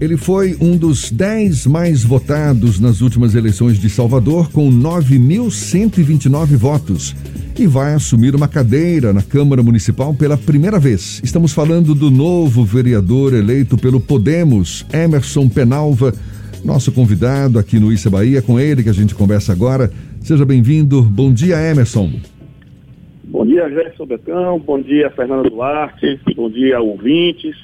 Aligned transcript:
Ele 0.00 0.16
foi 0.16 0.56
um 0.58 0.78
dos 0.78 1.12
10 1.12 1.66
mais 1.66 2.02
votados 2.02 2.80
nas 2.80 3.02
últimas 3.02 3.34
eleições 3.34 3.78
de 3.78 3.90
Salvador, 3.90 4.50
com 4.50 4.70
9.129 4.70 6.56
votos. 6.56 7.14
E 7.58 7.66
vai 7.66 7.92
assumir 7.92 8.34
uma 8.34 8.48
cadeira 8.48 9.12
na 9.12 9.20
Câmara 9.20 9.62
Municipal 9.62 10.14
pela 10.14 10.38
primeira 10.38 10.78
vez. 10.78 11.20
Estamos 11.22 11.52
falando 11.52 11.94
do 11.94 12.10
novo 12.10 12.64
vereador 12.64 13.34
eleito 13.34 13.76
pelo 13.76 14.00
Podemos, 14.00 14.86
Emerson 14.90 15.50
Penalva, 15.50 16.14
nosso 16.64 16.90
convidado 16.92 17.58
aqui 17.58 17.78
no 17.78 17.92
Issa 17.92 18.08
Bahia. 18.08 18.40
Com 18.40 18.58
ele 18.58 18.82
que 18.82 18.88
a 18.88 18.94
gente 18.94 19.14
conversa 19.14 19.52
agora. 19.52 19.92
Seja 20.22 20.46
bem-vindo. 20.46 21.02
Bom 21.02 21.30
dia, 21.30 21.60
Emerson. 21.70 22.10
Bom 23.24 23.44
dia, 23.44 23.68
Gerson 23.68 24.06
Becão. 24.06 24.58
Bom 24.60 24.80
dia, 24.80 25.10
Fernando 25.10 25.50
Duarte. 25.50 26.18
Bom 26.34 26.48
dia, 26.48 26.80
ouvintes. 26.80 27.54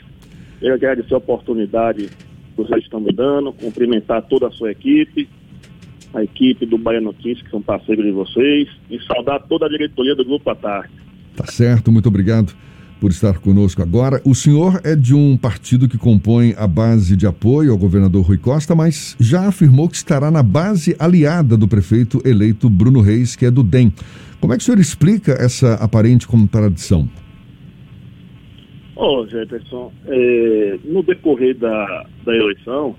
Eu 0.60 0.74
agradecer 0.74 1.14
a 1.14 1.18
oportunidade 1.18 2.10
que 2.56 2.62
vocês 2.62 2.82
estão 2.82 3.00
me 3.00 3.12
dando, 3.12 3.52
cumprimentar 3.52 4.22
toda 4.22 4.48
a 4.48 4.50
sua 4.50 4.72
equipe, 4.72 5.28
a 6.14 6.22
equipe 6.22 6.64
do 6.64 6.78
Bahia 6.78 7.00
Notícias, 7.00 7.42
que 7.42 7.50
são 7.50 7.60
parceiros 7.60 8.04
de 8.04 8.10
vocês, 8.10 8.68
e 8.90 8.98
saudar 9.04 9.42
toda 9.46 9.66
a 9.66 9.68
diretoria 9.68 10.14
do 10.14 10.24
Grupo 10.24 10.48
à 10.48 10.54
Tarde. 10.54 10.90
Tá 11.36 11.46
certo, 11.46 11.92
muito 11.92 12.08
obrigado 12.08 12.54
por 12.98 13.10
estar 13.10 13.38
conosco 13.38 13.82
agora. 13.82 14.22
O 14.24 14.34
senhor 14.34 14.80
é 14.82 14.96
de 14.96 15.14
um 15.14 15.36
partido 15.36 15.86
que 15.86 15.98
compõe 15.98 16.54
a 16.56 16.66
base 16.66 17.14
de 17.14 17.26
apoio 17.26 17.72
ao 17.72 17.78
governador 17.78 18.24
Rui 18.24 18.38
Costa, 18.38 18.74
mas 18.74 19.14
já 19.20 19.46
afirmou 19.46 19.88
que 19.88 19.96
estará 19.96 20.30
na 20.30 20.42
base 20.42 20.96
aliada 20.98 21.58
do 21.58 21.68
prefeito 21.68 22.22
eleito 22.24 22.70
Bruno 22.70 23.02
Reis, 23.02 23.36
que 23.36 23.44
é 23.44 23.50
do 23.50 23.62
DEM. 23.62 23.92
Como 24.40 24.54
é 24.54 24.56
que 24.56 24.62
o 24.62 24.64
senhor 24.64 24.80
explica 24.80 25.32
essa 25.32 25.74
aparente 25.74 26.26
contradição? 26.26 27.08
Ô, 28.96 29.26
Jefferson, 29.26 29.92
é, 30.06 30.78
no 30.82 31.02
decorrer 31.02 31.54
da, 31.58 32.06
da 32.24 32.34
eleição, 32.34 32.96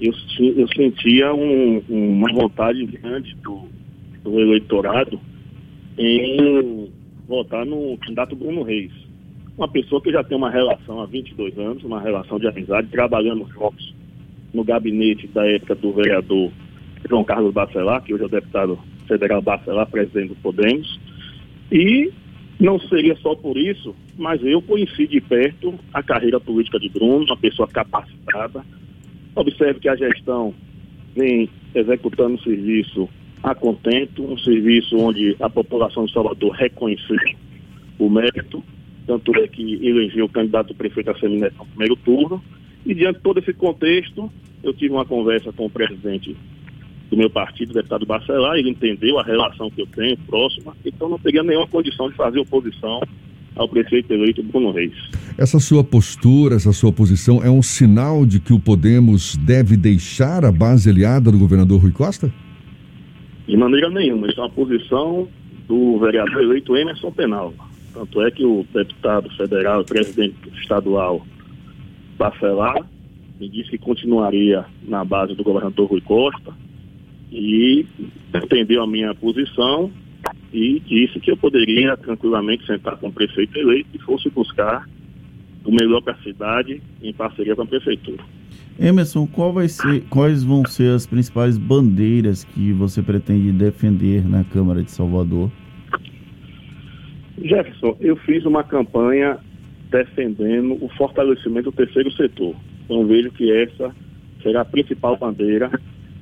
eu, 0.00 0.10
eu 0.56 0.66
sentia 0.68 1.34
um, 1.34 1.82
uma 1.86 2.32
vontade 2.32 2.84
grande 2.86 3.36
do, 3.36 3.68
do 4.24 4.40
eleitorado 4.40 5.20
em 5.98 6.90
votar 7.28 7.66
no 7.66 7.98
candidato 7.98 8.34
Bruno 8.34 8.62
Reis. 8.62 8.90
Uma 9.58 9.68
pessoa 9.68 10.00
que 10.00 10.10
já 10.10 10.24
tem 10.24 10.36
uma 10.36 10.50
relação 10.50 11.02
há 11.02 11.04
22 11.04 11.58
anos, 11.58 11.84
uma 11.84 12.00
relação 12.00 12.38
de 12.38 12.48
amizade, 12.48 12.88
trabalhando 12.88 13.46
juntos 13.52 13.94
no 14.54 14.64
gabinete 14.64 15.26
da 15.28 15.46
época 15.46 15.74
do 15.74 15.92
vereador 15.92 16.50
João 17.06 17.22
Carlos 17.22 17.52
Bacelar, 17.52 18.02
que 18.02 18.14
hoje 18.14 18.22
é 18.22 18.26
o 18.26 18.30
deputado 18.30 18.78
federal 19.06 19.42
Bacelar, 19.42 19.90
presidente 19.90 20.28
do 20.28 20.36
Podemos. 20.36 20.98
E 21.70 22.10
não 22.58 22.78
seria 22.80 23.14
só 23.16 23.34
por 23.34 23.58
isso, 23.58 23.94
mas 24.16 24.42
eu 24.44 24.60
conheci 24.62 25.06
de 25.06 25.20
perto 25.20 25.78
a 25.92 26.02
carreira 26.02 26.38
política 26.38 26.78
de 26.78 26.88
Bruno, 26.88 27.24
uma 27.24 27.36
pessoa 27.36 27.68
capacitada. 27.68 28.64
Observe 29.34 29.80
que 29.80 29.88
a 29.88 29.96
gestão 29.96 30.54
vem 31.14 31.48
executando 31.74 32.34
um 32.34 32.38
serviço 32.38 33.08
a 33.42 33.54
contento, 33.54 34.22
um 34.22 34.38
serviço 34.38 34.96
onde 34.96 35.36
a 35.40 35.48
população 35.48 36.04
de 36.04 36.12
Salvador 36.12 36.52
reconheceu 36.52 37.16
o 37.98 38.08
mérito, 38.08 38.62
tanto 39.06 39.34
é 39.36 39.48
que 39.48 39.74
elegeu 39.86 40.26
o 40.26 40.28
candidato 40.28 40.74
prefeito 40.74 41.10
a 41.10 41.18
Semineto 41.18 41.56
no 41.58 41.66
primeiro 41.66 41.96
turno. 41.96 42.42
E 42.86 42.94
diante 42.94 43.16
de 43.16 43.22
todo 43.22 43.38
esse 43.38 43.52
contexto, 43.52 44.30
eu 44.62 44.72
tive 44.72 44.94
uma 44.94 45.04
conversa 45.04 45.52
com 45.52 45.66
o 45.66 45.70
presidente 45.70 46.36
do 47.10 47.16
meu 47.16 47.28
partido, 47.28 47.70
o 47.70 47.74
deputado 47.74 48.06
Bacelar, 48.06 48.56
ele 48.56 48.70
entendeu 48.70 49.18
a 49.18 49.22
relação 49.22 49.70
que 49.70 49.82
eu 49.82 49.86
tenho 49.86 50.16
próxima, 50.18 50.74
então 50.84 51.08
não 51.08 51.18
teria 51.18 51.42
nenhuma 51.42 51.66
condição 51.66 52.08
de 52.08 52.16
fazer 52.16 52.38
oposição 52.38 53.00
ao 53.56 53.68
prefeito 53.68 54.12
eleito 54.12 54.42
Bruno 54.42 54.72
Reis. 54.72 54.92
Essa 55.36 55.58
sua 55.58 55.84
postura, 55.84 56.56
essa 56.56 56.72
sua 56.72 56.92
posição 56.92 57.42
é 57.42 57.50
um 57.50 57.62
sinal 57.62 58.24
de 58.24 58.40
que 58.40 58.52
o 58.52 58.60
Podemos 58.60 59.36
deve 59.36 59.76
deixar 59.76 60.44
a 60.44 60.52
base 60.52 60.88
aliada 60.88 61.30
do 61.30 61.38
governador 61.38 61.80
Rui 61.80 61.92
Costa? 61.92 62.32
De 63.46 63.56
maneira 63.56 63.90
nenhuma, 63.90 64.28
isso 64.28 64.40
é 64.40 64.44
uma 64.44 64.50
posição 64.50 65.28
do 65.68 65.98
vereador 65.98 66.42
eleito 66.42 66.76
Emerson 66.76 67.10
Penal. 67.10 67.52
Tanto 67.92 68.22
é 68.22 68.30
que 68.30 68.44
o 68.44 68.64
deputado 68.72 69.28
federal, 69.36 69.84
presidente 69.84 70.36
estadual 70.60 71.26
Bacelar, 72.16 72.86
me 73.40 73.48
disse 73.48 73.70
que 73.70 73.78
continuaria 73.78 74.64
na 74.86 75.04
base 75.04 75.34
do 75.34 75.42
governador 75.42 75.90
Rui 75.90 76.00
Costa, 76.00 76.52
e 77.30 77.86
entendeu 78.34 78.82
a 78.82 78.86
minha 78.86 79.14
posição 79.14 79.90
e 80.52 80.80
disse 80.80 81.18
que 81.18 81.30
eu 81.30 81.36
poderia 81.36 81.96
tranquilamente 81.96 82.66
sentar 82.66 82.96
com 82.98 83.08
o 83.08 83.12
prefeito 83.12 83.58
eleito 83.58 83.88
e 83.94 83.98
fosse 83.98 84.28
buscar 84.28 84.86
o 85.64 85.70
melhor 85.70 86.02
para 86.02 86.14
a 86.14 86.22
cidade 86.22 86.82
em 87.02 87.12
parceria 87.12 87.56
com 87.56 87.62
a 87.62 87.66
prefeitura. 87.66 88.22
Emerson, 88.78 89.28
ser, 89.68 90.02
quais 90.10 90.42
vão 90.42 90.64
ser 90.64 90.94
as 90.94 91.06
principais 91.06 91.56
bandeiras 91.56 92.44
que 92.44 92.72
você 92.72 93.02
pretende 93.02 93.52
defender 93.52 94.28
na 94.28 94.44
Câmara 94.44 94.82
de 94.82 94.90
Salvador? 94.90 95.50
Jefferson, 97.40 97.96
eu 98.00 98.16
fiz 98.16 98.44
uma 98.44 98.62
campanha 98.62 99.38
defendendo 99.90 100.82
o 100.82 100.88
fortalecimento 100.96 101.70
do 101.70 101.76
terceiro 101.76 102.10
setor. 102.12 102.54
Então 102.84 103.06
vejo 103.06 103.30
que 103.30 103.50
essa 103.52 103.94
será 104.42 104.62
a 104.62 104.64
principal 104.64 105.16
bandeira 105.16 105.70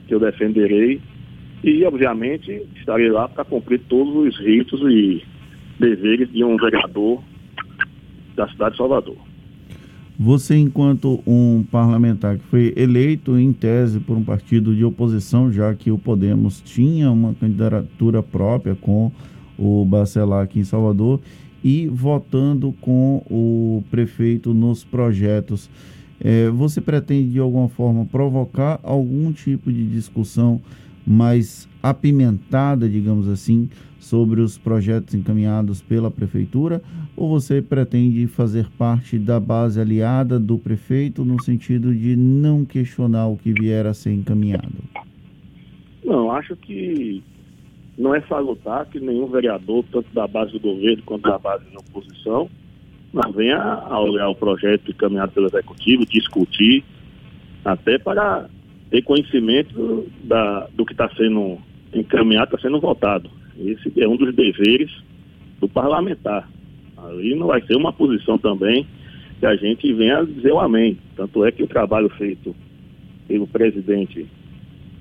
que 0.07 0.15
eu 0.15 0.21
defenderei 0.21 1.01
e, 1.63 1.85
obviamente, 1.85 2.63
estarei 2.77 3.11
lá 3.11 3.29
para 3.29 3.45
cumprir 3.45 3.81
todos 3.89 4.15
os 4.15 4.39
ritos 4.41 4.81
e 4.83 5.23
deveres 5.79 6.31
de 6.33 6.45
um 6.45 6.57
vereador 6.57 7.23
da 8.37 8.49
cidade 8.49 8.73
de 8.73 8.79
Salvador. 8.79 9.17
Você, 10.19 10.57
enquanto 10.57 11.23
um 11.27 11.65
parlamentar 11.71 12.37
que 12.37 12.45
foi 12.45 12.75
eleito 12.77 13.39
em 13.39 13.53
tese 13.53 14.01
por 14.01 14.17
um 14.17 14.23
partido 14.23 14.75
de 14.75 14.85
oposição, 14.85 15.51
já 15.51 15.75
que 15.75 15.91
o 15.91 15.97
Podemos 15.97 16.61
tinha 16.61 17.11
uma 17.11 17.33
candidatura 17.35 18.23
própria 18.23 18.75
com 18.75 19.11
o 19.59 19.85
Bacelar 19.85 20.45
aqui 20.45 20.61
em 20.61 20.65
Salvador, 20.65 21.21
e 21.65 21.89
votando 21.89 22.75
com 22.81 23.23
o 23.31 23.83
prefeito 23.91 24.55
nos 24.55 24.83
projetos 24.85 25.71
é, 26.21 26.51
você 26.51 26.81
pretende 26.81 27.31
de 27.31 27.39
alguma 27.39 27.69
forma 27.69 28.05
provocar 28.05 28.79
algum 28.83 29.33
tipo 29.33 29.73
de 29.73 29.87
discussão 29.87 30.61
mais 31.07 31.69
apimentada, 31.83 32.89
digamos 32.89 33.29
assim, 33.29 33.69
sobre 33.99 34.41
os 34.41 34.59
projetos 34.59 35.15
encaminhados 35.15 35.83
pela 35.83 36.11
prefeitura? 36.11 36.83
Ou 37.17 37.29
você 37.29 37.61
pretende 37.61 38.27
fazer 38.27 38.69
parte 38.79 39.19
da 39.19 39.39
base 39.39 39.81
aliada 39.81 40.39
do 40.39 40.59
prefeito 40.59 41.25
no 41.25 41.41
sentido 41.43 41.95
de 41.95 42.17
não 42.17 42.65
questionar 42.65 43.27
o 43.27 43.37
que 43.37 43.53
vier 43.53 43.87
a 43.87 43.95
ser 43.95 44.13
encaminhado? 44.13 44.79
Não, 46.05 46.31
acho 46.33 46.57
que 46.57 47.23
não 47.99 48.15
é 48.15 48.21
salutar 48.23 48.87
que 48.87 48.99
nenhum 48.99 49.27
vereador, 49.27 49.85
tanto 49.93 50.13
da 50.15 50.27
base 50.27 50.53
do 50.53 50.61
governo 50.61 51.03
quanto 51.05 51.23
da 51.23 51.39
base 51.39 51.65
da 51.67 51.79
oposição, 51.79 52.49
mas 53.13 53.35
venha 53.35 53.59
a 53.59 54.01
olhar 54.01 54.29
o 54.29 54.35
projeto 54.35 54.91
encaminhado 54.91 55.33
pelo 55.33 55.47
Executivo, 55.47 56.07
discutir, 56.07 56.83
até 57.65 57.99
para 57.99 58.49
ter 58.91 59.03
conhecimento 59.03 60.07
da, 60.25 60.69
do 60.75 60.85
que 60.85 60.93
está 60.93 61.09
sendo 61.17 61.59
encaminhado, 61.95 62.55
está 62.55 62.59
sendo 62.59 62.81
votado. 62.81 63.31
Esse 63.59 63.93
é 64.01 64.09
um 64.09 64.17
dos 64.17 64.35
deveres 64.35 64.91
do 65.61 65.69
parlamentar. 65.69 66.49
Ali 66.97 67.35
não 67.35 67.47
vai 67.47 67.63
ser 67.63 67.77
uma 67.77 67.93
posição 67.93 68.39
também 68.39 68.87
que 69.39 69.47
a 69.47 69.57
gente 69.57 69.93
venha 69.93 70.25
dizer 70.25 70.53
o 70.53 70.61
amém. 70.61 70.99
Tanto 71.17 71.45
é 71.45 71.53
que 71.53 71.63
o 71.63 71.67
trabalho 71.67 72.09
feito 72.11 72.55
pelo 73.27 73.47
presidente 73.47 74.27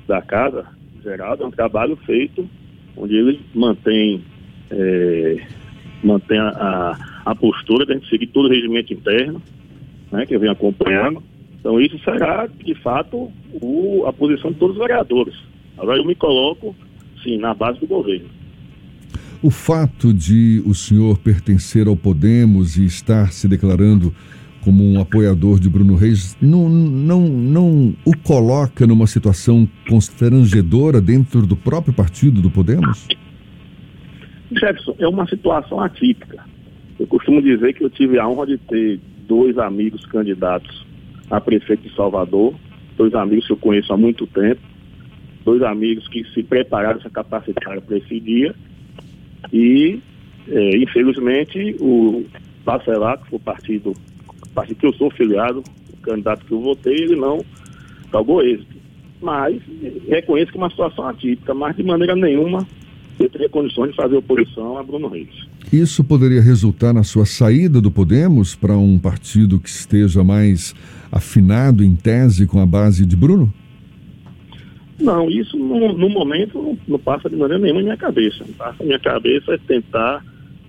da 0.08 0.22
casa, 0.22 0.66
Geraldo, 1.04 1.44
é 1.44 1.48
um 1.48 1.52
trabalho 1.52 1.96
feito 1.98 2.48
onde 2.96 3.16
ele 3.16 3.42
mantém, 3.54 4.22
é, 4.72 5.38
mantém 6.04 6.40
a, 6.40 6.98
a 7.26 7.36
postura 7.36 7.86
de 7.86 7.94
a 7.94 7.96
gente 7.96 8.10
seguir 8.10 8.28
todo 8.28 8.46
o 8.46 8.50
regimento 8.50 8.94
interno, 8.94 9.42
né, 10.12 10.26
que 10.26 10.36
eu 10.36 10.40
venho 10.40 10.52
acompanhando. 10.52 11.24
Então 11.60 11.80
isso 11.80 12.00
será, 12.04 12.48
de 12.48 12.76
fato, 12.76 13.32
o, 13.62 14.06
a 14.08 14.14
posição 14.14 14.52
de 14.52 14.58
todos 14.58 14.76
os 14.76 14.82
vereadores. 14.82 15.36
Agora 15.78 15.98
eu 15.98 16.06
me 16.06 16.16
coloco, 16.16 16.76
sim, 17.24 17.38
na 17.38 17.54
base 17.54 17.80
do 17.80 17.88
governo. 17.88 18.30
O 19.42 19.50
fato 19.50 20.14
de 20.14 20.62
o 20.66 20.74
senhor 20.74 21.18
pertencer 21.18 21.88
ao 21.88 21.96
Podemos 21.96 22.78
e 22.78 22.86
estar 22.86 23.32
se 23.32 23.48
declarando 23.48 24.14
como 24.62 24.84
um 24.84 25.00
apoiador 25.00 25.60
de 25.60 25.70
Bruno 25.70 25.96
Reis 25.96 26.38
não, 26.42 26.68
não, 26.68 27.22
não 27.22 27.96
o 28.06 28.18
coloca 28.18 28.86
numa 28.86 29.08
situação 29.08 29.68
constrangedora 29.88 31.00
dentro 31.00 31.48
do 31.48 31.56
próprio 31.56 31.94
partido 31.94 32.42
do 32.42 32.52
Podemos? 32.52 33.08
Jefferson, 34.52 34.96
é 35.00 35.08
uma 35.08 35.26
situação 35.28 35.80
atípica. 35.80 36.44
Eu 37.00 37.08
costumo 37.08 37.42
dizer 37.42 37.74
que 37.74 37.84
eu 37.84 37.90
tive 37.90 38.20
a 38.20 38.28
honra 38.28 38.48
de 38.48 38.58
ter 38.58 39.00
dois 39.26 39.58
amigos 39.58 40.06
candidatos 40.08 40.86
a 41.30 41.40
prefeito 41.40 41.88
de 41.88 41.96
Salvador, 41.96 42.54
dois 42.98 43.14
amigos 43.14 43.48
que 43.48 43.54
eu 43.54 43.58
conheço 43.58 43.94
há 43.94 43.98
muito 43.98 44.26
tempo, 44.28 44.62
dois 45.46 45.62
amigos 45.62 46.08
que 46.08 46.24
se 46.34 46.44
prepararam, 46.44 47.02
se 47.02 47.10
capacitaram 47.10 47.82
para 47.82 47.98
esse 47.98 48.20
dia. 48.20 48.54
E, 49.54 50.00
é, 50.48 50.78
infelizmente, 50.78 51.76
o 51.80 52.26
Bacelar, 52.66 53.20
que 53.20 53.30
foi 53.30 53.38
o 53.38 53.42
partido, 53.42 53.94
partido 54.54 54.78
que 54.78 54.86
eu 54.88 54.94
sou 54.94 55.10
filiado, 55.12 55.64
candidato 56.02 56.46
que 56.46 56.52
eu 56.52 56.62
votei, 56.62 56.96
ele 56.96 57.16
não 57.16 57.44
calgou 58.12 58.44
êxito. 58.44 58.78
Mas 59.22 59.62
reconheço 60.08 60.52
que 60.52 60.58
é 60.58 60.62
uma 60.62 60.70
situação 60.70 61.08
atípica, 61.08 61.54
mas 61.54 61.76
de 61.76 61.84
maneira 61.84 62.16
nenhuma 62.16 62.66
eu 63.20 63.30
teria 63.30 63.50
condições 63.50 63.92
de 63.92 63.98
fazer 63.98 64.16
oposição 64.16 64.78
a 64.78 64.84
Bruno 64.84 65.10
Reis. 65.10 65.49
Isso 65.72 66.04
poderia 66.04 66.42
resultar 66.42 66.94
na 66.94 67.04
sua 67.04 67.28
saída 67.28 67.80
do 67.80 67.92
Podemos 67.92 68.56
para 68.56 68.76
um 68.76 68.98
partido 68.98 69.60
que 69.60 69.70
esteja 69.70 70.24
mais 70.24 70.74
afinado 71.12 71.84
em 71.84 71.96
tese 71.96 72.48
com 72.48 72.60
a 72.60 72.66
base 72.66 73.06
de 73.06 73.16
Bruno? 73.16 73.54
Não, 75.00 75.30
isso 75.30 75.56
no, 75.56 75.94
no 75.94 76.10
momento 76.10 76.60
não, 76.60 76.78
não, 76.88 77.00
passa 77.00 77.30
de 77.30 77.36
maneira 77.36 77.62
nenhuma 77.62 77.82
na 77.82 77.86
minha 77.86 77.98
cabeça. 77.98 78.44
Passa 78.58 78.78
na 78.80 78.86
minha 78.86 79.00
cabeça 79.00 79.54
é 79.54 79.58
tentar 79.60 80.26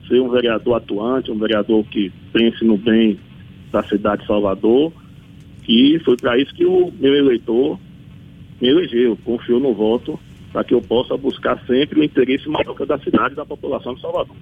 ser 0.07 0.21
um 0.21 0.29
vereador 0.29 0.75
atuante, 0.75 1.31
um 1.31 1.39
vereador 1.39 1.83
que 1.87 2.13
pense 2.31 2.63
no 2.63 2.77
bem 2.77 3.19
da 3.73 3.83
cidade 3.85 4.21
de 4.21 4.29
Salvador, 4.29 4.93
e 5.67 5.99
foi 6.05 6.17
para 6.17 6.37
isso 6.37 6.55
que 6.55 6.67
o 6.67 6.93
meu 7.01 7.15
eleitor 7.15 7.79
me 8.61 8.69
elegeu, 8.69 9.17
confiou 9.25 9.61
no 9.61 9.73
voto 9.73 10.21
para 10.53 10.63
que 10.63 10.75
eu 10.75 10.83
possa 10.83 11.17
buscar 11.17 11.59
sempre 11.67 12.01
o 12.01 12.05
interesse 12.05 12.49
maior 12.49 12.75
da 12.87 12.99
cidade 12.99 13.33
e 13.33 13.37
da 13.37 13.47
população 13.47 13.95
de 13.95 14.01
Salvador. 14.01 14.37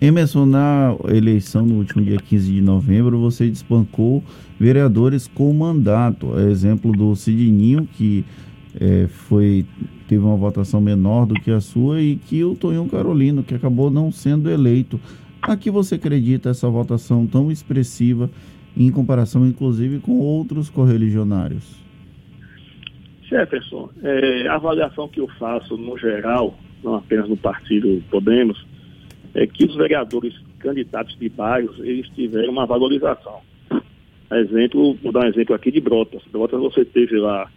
Emerson, 0.00 0.46
na 0.46 0.94
eleição 1.08 1.64
no 1.64 1.76
último 1.76 2.04
dia 2.04 2.18
15 2.18 2.52
de 2.52 2.60
novembro, 2.60 3.18
você 3.18 3.48
despancou 3.48 4.22
vereadores 4.58 5.26
com 5.28 5.52
mandato. 5.52 6.38
É 6.38 6.50
exemplo 6.50 6.92
do 6.92 7.14
Cidinho, 7.14 7.86
que 7.86 8.24
é, 8.80 9.06
foi, 9.06 9.64
teve 10.08 10.22
uma 10.22 10.36
votação 10.36 10.80
menor 10.80 11.26
do 11.26 11.34
que 11.34 11.50
a 11.50 11.60
sua, 11.60 12.00
e 12.00 12.16
que 12.16 12.44
o 12.44 12.54
Tonhão 12.54 12.88
Carolino, 12.88 13.42
que 13.42 13.54
acabou 13.54 13.90
não 13.90 14.10
sendo 14.10 14.50
eleito. 14.50 15.00
A 15.40 15.56
que 15.56 15.70
você 15.70 15.94
acredita 15.94 16.50
essa 16.50 16.68
votação 16.68 17.26
tão 17.26 17.50
expressiva, 17.50 18.30
em 18.76 18.90
comparação, 18.90 19.46
inclusive, 19.46 20.00
com 20.00 20.18
outros 20.18 20.68
correligionários? 20.68 21.82
Jefferson, 23.22 23.88
é, 24.02 24.48
a 24.48 24.56
avaliação 24.56 25.08
que 25.08 25.20
eu 25.20 25.28
faço 25.38 25.76
no 25.76 25.96
geral, 25.96 26.54
não 26.82 26.96
apenas 26.96 27.28
no 27.28 27.36
partido 27.36 28.02
Podemos, 28.10 28.64
é 29.34 29.46
que 29.46 29.64
os 29.64 29.74
vereadores 29.74 30.34
candidatos 30.58 31.18
de 31.18 31.28
bairros, 31.28 31.78
eles 31.80 32.08
tiveram 32.10 32.52
uma 32.52 32.66
valorização. 32.66 33.40
Exemplo, 34.32 34.94
vou 35.02 35.12
dar 35.12 35.26
um 35.26 35.28
exemplo 35.28 35.54
aqui 35.54 35.70
de 35.70 35.80
Brotas. 35.80 36.22
Brotas 36.32 36.60
você 36.60 36.84
teve 36.84 37.16
lá 37.18 37.50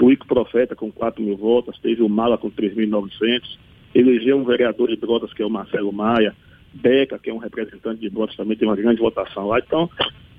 o 0.00 0.12
Ico 0.12 0.26
Profeta 0.26 0.76
com 0.76 0.92
4 0.92 1.22
mil 1.22 1.36
votos, 1.36 1.78
teve 1.80 2.02
o 2.02 2.08
Mala 2.08 2.36
com 2.36 2.50
3.900, 2.50 3.58
elegeu 3.94 4.36
um 4.36 4.44
vereador 4.44 4.88
de 4.88 4.96
Brotas 4.96 5.32
que 5.32 5.42
é 5.42 5.46
o 5.46 5.50
Marcelo 5.50 5.92
Maia, 5.92 6.34
Beca, 6.72 7.18
que 7.18 7.30
é 7.30 7.34
um 7.34 7.38
representante 7.38 8.00
de 8.00 8.10
Brotas, 8.10 8.36
também 8.36 8.56
tem 8.56 8.68
uma 8.68 8.76
grande 8.76 9.00
votação 9.00 9.46
lá. 9.46 9.58
Então, 9.58 9.88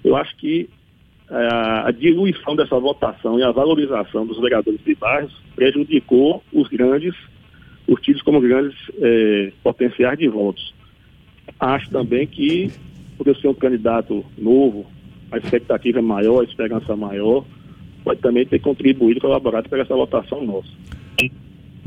eu 0.03 0.15
acho 0.15 0.35
que 0.37 0.69
a 1.29 1.91
diluição 1.91 2.55
dessa 2.55 2.79
votação 2.79 3.39
e 3.39 3.43
a 3.43 3.51
valorização 3.51 4.27
dos 4.27 4.39
vereadores 4.39 4.79
de 4.83 4.93
bairros 4.95 5.33
prejudicou 5.55 6.43
os 6.53 6.67
grandes, 6.67 7.15
os 7.87 8.01
tidos 8.01 8.21
como 8.21 8.41
grandes 8.41 8.75
é, 8.99 9.51
potenciais 9.63 10.17
de 10.17 10.27
votos. 10.27 10.73
Acho 11.59 11.89
também 11.89 12.25
que, 12.27 12.71
por 13.17 13.27
eu 13.27 13.35
ser 13.35 13.47
um 13.47 13.53
candidato 13.53 14.25
novo, 14.37 14.85
a 15.31 15.37
expectativa 15.37 15.99
é 15.99 16.01
maior, 16.01 16.41
a 16.41 16.43
esperança 16.43 16.95
maior, 16.95 17.45
pode 18.03 18.21
também 18.21 18.45
ter 18.45 18.59
contribuído, 18.59 19.19
colaborado 19.19 19.69
para 19.69 19.81
essa 19.81 19.95
votação 19.95 20.45
nossa. 20.45 20.69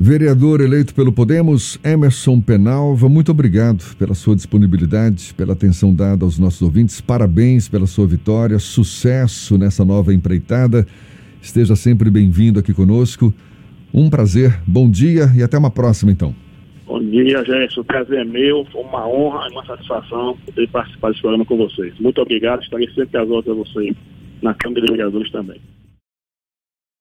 Vereador 0.00 0.60
eleito 0.60 0.94
pelo 0.94 1.12
Podemos, 1.12 1.76
Emerson 1.82 2.40
Penalva, 2.40 3.08
muito 3.08 3.32
obrigado 3.32 3.96
pela 3.96 4.14
sua 4.14 4.36
disponibilidade, 4.36 5.34
pela 5.34 5.54
atenção 5.54 5.92
dada 5.92 6.24
aos 6.24 6.38
nossos 6.38 6.62
ouvintes. 6.62 7.00
Parabéns 7.00 7.68
pela 7.68 7.84
sua 7.84 8.06
vitória, 8.06 8.60
sucesso 8.60 9.58
nessa 9.58 9.84
nova 9.84 10.14
empreitada. 10.14 10.86
Esteja 11.42 11.74
sempre 11.74 12.10
bem-vindo 12.10 12.60
aqui 12.60 12.72
conosco. 12.72 13.34
Um 13.92 14.10
prazer, 14.10 14.60
bom 14.66 14.90
dia 14.90 15.26
e 15.36 15.42
até 15.42 15.56
uma 15.56 15.70
próxima, 15.70 16.12
então. 16.12 16.34
Bom 16.86 17.00
dia, 17.00 17.44
gente. 17.44 17.78
O 17.78 17.84
prazer 17.84 18.20
é 18.20 18.24
meu. 18.24 18.64
Foi 18.72 18.82
uma 18.82 19.06
honra 19.06 19.46
e 19.48 19.52
uma 19.52 19.64
satisfação 19.66 20.36
poder 20.46 20.68
participar 20.68 21.10
desse 21.10 21.20
programa 21.20 21.44
com 21.44 21.56
vocês. 21.56 21.94
Muito 22.00 22.20
obrigado. 22.20 22.62
Estarei 22.62 22.88
sempre 22.94 23.18
às 23.18 23.28
ordens 23.28 23.52
a 23.52 23.54
vocês 23.54 23.96
na 24.40 24.54
Câmara 24.54 24.82
de 24.82 24.92
Vereadores 24.92 25.30
também. 25.30 25.60